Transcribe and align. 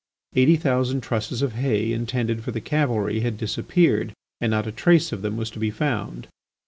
Eighty 0.35 0.55
thousand 0.55 1.01
trusses 1.01 1.43
of 1.43 1.53
hay 1.53 1.91
intended 1.93 2.43
for 2.43 2.49
the 2.49 2.59
cavalry 2.59 3.19
had 3.19 3.37
disappeared 3.37 4.13
and 4.39 4.49
not 4.49 4.65
a 4.65 4.71
trace 4.71 5.11
of 5.11 5.21
them 5.21 5.37
was 5.37 5.51
to 5.51 5.59
be 5.59 5.69
found. 5.69 6.27